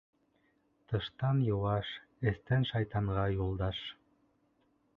Тыштан 0.91 1.37
йыуаш, 1.49 1.87
эстән 2.31 2.67
шайтанға 2.73 3.27
юлдаш. 3.35 3.83